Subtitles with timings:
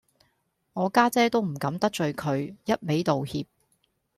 [0.73, 3.45] 我家姐都唔敢得罪佢，一味道歉